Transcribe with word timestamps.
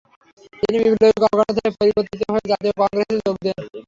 তিনি 0.61 0.77
বিপ্লবী 0.83 1.17
কর্মকান্ড 1.23 1.51
থেকে 1.57 1.69
পরিবর্তিত 1.79 2.21
হয়ে 2.31 2.49
জাতীয় 2.51 2.73
কংগ্রেসের 2.79 3.19
যোগ 3.21 3.35
দেন। 3.43 3.57